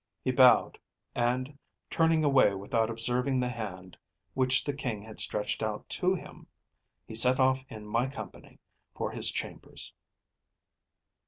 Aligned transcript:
‚ÄĚ 0.01 0.19
He 0.23 0.31
bowed, 0.31 0.79
and, 1.13 1.59
turning 1.91 2.23
away 2.23 2.55
without 2.55 2.89
observing 2.89 3.39
the 3.39 3.49
hand 3.49 3.95
which 4.33 4.63
the 4.63 4.73
King 4.73 5.03
had 5.03 5.19
stretched 5.19 5.61
out 5.61 5.87
to 5.89 6.15
him, 6.15 6.47
he 7.05 7.13
set 7.13 7.39
off 7.39 7.63
in 7.69 7.85
my 7.85 8.07
company 8.07 8.57
for 8.95 9.11
his 9.11 9.29
chambers. 9.29 9.93